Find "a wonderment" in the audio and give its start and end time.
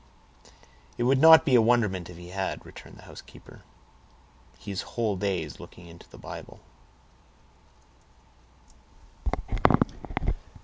1.53-2.09